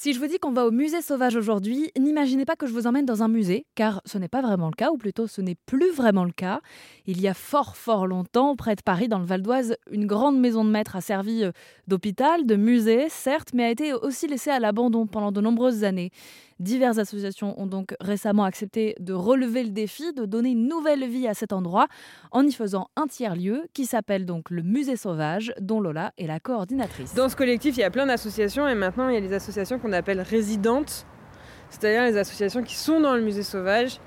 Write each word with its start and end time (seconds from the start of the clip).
Si 0.00 0.12
je 0.12 0.20
vous 0.20 0.28
dis 0.28 0.38
qu'on 0.38 0.52
va 0.52 0.64
au 0.64 0.70
musée 0.70 1.02
sauvage 1.02 1.34
aujourd'hui, 1.34 1.90
n'imaginez 1.98 2.44
pas 2.44 2.54
que 2.54 2.68
je 2.68 2.72
vous 2.72 2.86
emmène 2.86 3.04
dans 3.04 3.24
un 3.24 3.28
musée, 3.28 3.66
car 3.74 4.00
ce 4.04 4.16
n'est 4.16 4.28
pas 4.28 4.42
vraiment 4.42 4.68
le 4.68 4.76
cas, 4.76 4.92
ou 4.92 4.96
plutôt 4.96 5.26
ce 5.26 5.40
n'est 5.40 5.56
plus 5.66 5.90
vraiment 5.90 6.24
le 6.24 6.30
cas. 6.30 6.60
Il 7.06 7.20
y 7.20 7.26
a 7.26 7.34
fort 7.34 7.76
fort 7.76 8.06
longtemps, 8.06 8.54
près 8.54 8.76
de 8.76 8.82
Paris, 8.82 9.08
dans 9.08 9.18
le 9.18 9.24
Val 9.24 9.42
d'Oise, 9.42 9.76
une 9.90 10.06
grande 10.06 10.38
maison 10.38 10.64
de 10.64 10.70
maître 10.70 10.94
a 10.94 11.00
servi 11.00 11.42
euh, 11.42 11.50
d'hôpital, 11.88 12.46
de 12.46 12.54
musée, 12.54 13.08
certes, 13.08 13.48
mais 13.54 13.64
a 13.64 13.70
été 13.72 13.92
aussi 13.92 14.28
laissée 14.28 14.50
à 14.50 14.60
l'abandon 14.60 15.08
pendant 15.08 15.32
de 15.32 15.40
nombreuses 15.40 15.82
années. 15.82 16.12
Diverses 16.60 16.98
associations 16.98 17.54
ont 17.60 17.66
donc 17.66 17.94
récemment 18.00 18.44
accepté 18.44 18.96
de 18.98 19.12
relever 19.12 19.62
le 19.62 19.70
défi, 19.70 20.12
de 20.12 20.24
donner 20.24 20.50
une 20.50 20.66
nouvelle 20.66 21.08
vie 21.08 21.28
à 21.28 21.34
cet 21.34 21.52
endroit, 21.52 21.86
en 22.32 22.44
y 22.44 22.52
faisant 22.52 22.88
un 22.96 23.06
tiers-lieu 23.06 23.68
qui 23.74 23.86
s'appelle 23.86 24.26
donc 24.26 24.50
le 24.50 24.62
musée 24.62 24.96
sauvage, 24.96 25.52
dont 25.60 25.80
Lola 25.80 26.12
est 26.18 26.26
la 26.26 26.40
coordinatrice. 26.40 27.14
Dans 27.14 27.28
ce 27.28 27.36
collectif, 27.36 27.76
il 27.76 27.80
y 27.80 27.84
a 27.84 27.90
plein 27.90 28.06
d'associations 28.06 28.66
et 28.68 28.74
maintenant 28.74 29.08
il 29.08 29.14
y 29.14 29.18
a 29.18 29.20
des 29.20 29.32
associations 29.32 29.78
qu'on 29.78 29.92
appelle 29.92 30.20
résidentes, 30.20 31.06
c'est-à-dire 31.70 32.02
les 32.04 32.16
associations 32.16 32.62
qui 32.62 32.74
sont 32.74 33.00
dans 33.00 33.14
le 33.14 33.22
musée 33.22 33.44
sauvage 33.44 34.00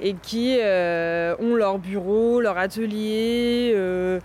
et 0.00 0.14
qui 0.14 0.58
euh, 0.60 1.34
ont 1.40 1.54
leur 1.54 1.78
bureau, 1.78 2.40
leur 2.40 2.58
atelier, 2.58 3.72
euh, 3.74 4.20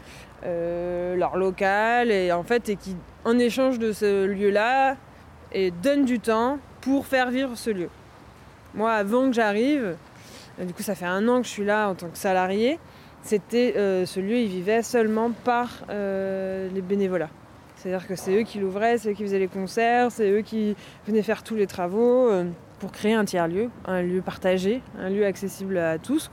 euh, 0.46 1.16
leur 1.16 1.38
local 1.38 2.12
et 2.12 2.32
en 2.32 2.44
fait 2.44 2.70
et 2.70 2.76
qui 2.76 2.96
en 3.26 3.40
échange 3.40 3.80
de 3.80 3.92
ce 3.92 4.26
lieu-là 4.26 4.98
donnent 5.82 6.06
du 6.06 6.20
temps 6.20 6.60
pour 6.84 7.06
faire 7.06 7.32
vivre 7.32 7.56
ce 7.56 7.70
lieu. 7.70 7.90
Moi, 8.74 8.92
avant 8.92 9.28
que 9.28 9.34
j'arrive, 9.34 9.96
du 10.60 10.74
coup, 10.74 10.84
ça 10.84 10.96
fait 10.96 11.06
un 11.06 11.28
an 11.28 11.42
que 11.42 11.48
je 11.48 11.52
suis 11.52 11.66
là 11.66 11.90
en 11.90 11.96
tant 11.96 12.10
que 12.10 12.18
salarié. 12.18 12.80
C'était 13.22 13.74
ce 14.06 14.20
lieu, 14.20 14.38
il 14.38 14.50
vivait 14.50 14.82
seulement 14.82 15.32
par 15.32 15.84
les 15.90 16.82
bénévolats. 16.82 17.30
C'est-à-dire 17.84 18.08
que 18.08 18.16
c'est 18.16 18.34
eux 18.34 18.44
qui 18.44 18.60
l'ouvraient, 18.60 18.98
c'est 18.98 19.10
eux 19.10 19.14
qui 19.14 19.24
faisaient 19.24 19.40
les 19.40 19.50
concerts, 19.50 20.10
c'est 20.10 20.30
eux 20.30 20.42
qui 20.42 20.74
venaient 21.06 21.22
faire 21.22 21.44
tous 21.44 21.56
les 21.56 21.68
travaux 21.68 22.30
euh, 22.30 22.46
pour 22.80 22.94
créer 22.94 23.14
un 23.14 23.26
tiers-lieu, 23.26 23.70
un 23.86 24.02
lieu 24.02 24.22
partagé, 24.22 24.82
un 24.98 25.10
lieu 25.10 25.26
accessible 25.26 25.78
à 25.78 25.98
tous. 25.98 26.30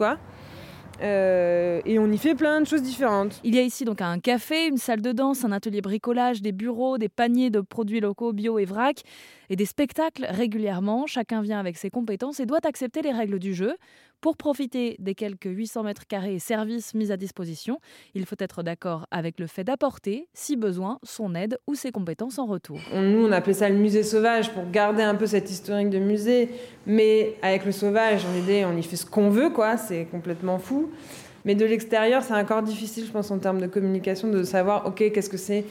Euh, 1.03 1.81
et 1.85 1.99
on 1.99 2.11
y 2.11 2.19
fait 2.19 2.35
plein 2.35 2.61
de 2.61 2.67
choses 2.67 2.83
différentes. 2.83 3.41
Il 3.43 3.55
y 3.55 3.59
a 3.59 3.63
ici 3.63 3.85
donc 3.85 4.03
un 4.03 4.19
café, 4.19 4.67
une 4.67 4.77
salle 4.77 5.01
de 5.01 5.13
danse, 5.13 5.45
un 5.45 5.53
atelier 5.53 5.81
bricolage, 5.81 6.43
des 6.43 6.53
bureaux, 6.53 6.99
des 6.99 7.09
paniers 7.09 7.51
de 7.51 7.61
produits 7.61 8.01
locaux 8.01 8.33
bio 8.33 8.59
et 8.59 8.65
vrac, 8.65 9.03
et 9.49 9.57
des 9.57 9.65
spectacles 9.65 10.27
régulièrement. 10.29 11.07
Chacun 11.07 11.41
vient 11.41 11.59
avec 11.59 11.77
ses 11.77 11.91
compétences 11.91 12.41
et 12.41 12.47
doit 12.47 12.61
accepter 12.65 13.03
les 13.03 13.13
règles 13.13 13.39
du 13.39 13.55
jeu. 13.55 13.77
Pour 14.21 14.37
profiter 14.37 14.97
des 14.99 15.15
quelques 15.15 15.49
800 15.49 15.83
mètres 15.83 16.07
carrés 16.07 16.39
services 16.39 16.93
mis 16.93 17.11
à 17.11 17.17
disposition, 17.17 17.81
il 18.15 18.27
faut 18.27 18.37
être 18.39 18.63
d'accord 18.63 19.07
avec 19.11 19.41
le 19.41 19.47
fait 19.47 19.65
d'apporter, 19.65 20.29
si 20.35 20.57
besoin, 20.57 20.99
son 21.03 21.35
aide 21.35 21.59
ou 21.67 21.75
ses 21.75 21.91
compétences 21.91 22.39
en 22.39 22.45
retour. 22.45 22.79
Nous, 22.93 23.27
on 23.27 23.33
appelait 23.33 23.55
ça 23.55 23.71
le 23.71 23.77
musée 23.77 24.03
sauvage 24.03 24.53
pour 24.53 24.71
garder 24.71 25.03
un 25.03 25.15
peu 25.15 25.27
cette 25.27 25.51
historique 25.51 25.89
de 25.89 25.99
musée, 25.99 26.51
mais 26.85 27.35
avec 27.41 27.65
le 27.65 27.73
sauvage, 27.73 28.27
en 28.27 28.39
idée, 28.39 28.67
on 28.67 28.77
y 28.77 28.83
fait 28.83 28.97
ce 28.97 29.07
qu'on 29.07 29.31
veut, 29.31 29.49
quoi. 29.49 29.79
C'est 29.79 30.05
complètement 30.11 30.59
fou. 30.59 30.91
Mais 31.47 31.55
de 31.55 31.65
l'extérieur, 31.65 32.23
c'est 32.23 32.35
encore 32.35 32.63
difficile, 32.63 33.07
je 33.07 33.13
pense, 33.13 33.31
en 33.31 33.39
termes 33.39 33.63
de 33.63 33.67
communication, 33.67 34.29
de 34.29 34.43
savoir, 34.43 34.87
ok, 34.87 35.11
qu'est-ce 35.13 35.31
que 35.31 35.39
c'est 35.39 35.65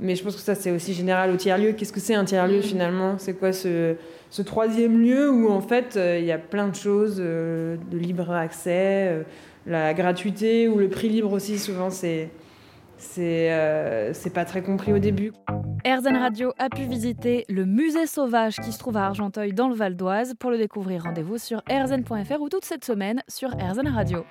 mais 0.00 0.16
je 0.16 0.24
pense 0.24 0.34
que 0.34 0.42
ça, 0.42 0.54
c'est 0.54 0.70
aussi 0.70 0.92
général 0.92 1.30
au 1.30 1.36
tiers-lieu. 1.36 1.72
Qu'est-ce 1.72 1.92
que 1.92 2.00
c'est 2.00 2.14
un 2.14 2.24
tiers-lieu 2.24 2.60
finalement? 2.60 3.16
C'est 3.18 3.34
quoi 3.34 3.52
ce, 3.52 3.94
ce, 4.30 4.42
troisième 4.42 5.00
lieu 5.00 5.30
où 5.30 5.50
en 5.50 5.60
fait 5.60 5.96
euh, 5.96 6.18
il 6.18 6.24
y 6.24 6.32
a 6.32 6.38
plein 6.38 6.68
de 6.68 6.74
choses, 6.74 7.18
euh, 7.20 7.76
de 7.90 7.98
libre 7.98 8.30
accès, 8.32 9.08
euh, 9.08 9.22
la 9.66 9.94
gratuité 9.94 10.68
ou 10.68 10.78
le 10.78 10.88
prix 10.88 11.08
libre 11.08 11.32
aussi, 11.32 11.58
souvent 11.58 11.90
c'est. 11.90 12.30
C'est 12.96 14.32
pas 14.32 14.44
très 14.46 14.62
compris 14.62 14.92
au 14.92 14.98
début. 14.98 15.32
Airzen 15.84 16.16
Radio 16.16 16.52
a 16.58 16.70
pu 16.70 16.82
visiter 16.82 17.44
le 17.50 17.66
musée 17.66 18.06
sauvage 18.06 18.56
qui 18.56 18.72
se 18.72 18.78
trouve 18.78 18.96
à 18.96 19.04
Argenteuil 19.04 19.52
dans 19.52 19.68
le 19.68 19.74
Val 19.74 19.94
d'Oise. 19.94 20.32
Pour 20.38 20.50
le 20.50 20.56
découvrir, 20.56 21.02
rendez-vous 21.02 21.36
sur 21.36 21.60
airzen.fr 21.68 22.40
ou 22.40 22.48
toute 22.48 22.64
cette 22.64 22.84
semaine 22.84 23.22
sur 23.28 23.50
Airzen 23.60 23.88
Radio. 23.88 24.24